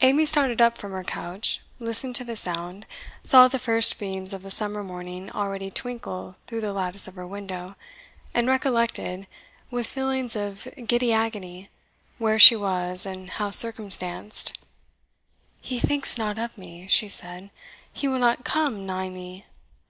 [0.00, 2.84] Amy started up from her couch, listened to the sound,
[3.22, 7.28] saw the first beams of the summer morning already twinkle through the lattice of her
[7.28, 7.76] window,
[8.34, 9.28] and recollected,
[9.70, 11.68] with feelings of giddy agony,
[12.18, 14.58] where she was, and how circumstanced.
[15.60, 17.50] "He thinks not of me," she said;
[17.92, 19.46] "he will not come nigh me!